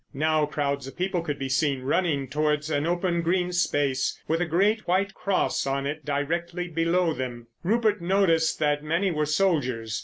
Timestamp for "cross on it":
5.13-6.03